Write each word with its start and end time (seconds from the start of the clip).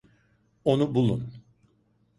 Onu 0.65 0.95
bulun! 0.95 1.33